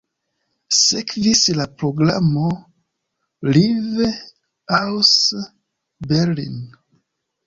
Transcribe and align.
Sekvis 0.75 1.41
la 1.57 1.65
programo 1.81 2.45
"Live 3.49 4.07
aus 4.79 5.13
Berlin". 6.13 6.57